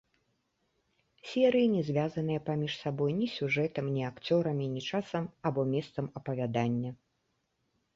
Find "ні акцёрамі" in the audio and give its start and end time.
3.99-4.65